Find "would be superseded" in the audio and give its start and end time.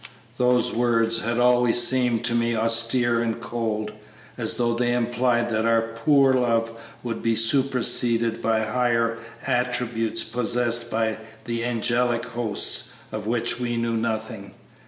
7.03-8.41